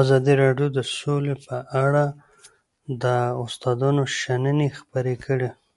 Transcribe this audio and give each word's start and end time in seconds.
ازادي 0.00 0.34
راډیو 0.42 0.68
د 0.76 0.78
سوله 0.96 1.34
په 1.46 1.56
اړه 1.84 2.04
د 3.02 3.04
استادانو 3.42 4.02
شننې 4.18 4.68
خپرې 4.78 5.14
کړي. 5.24 5.48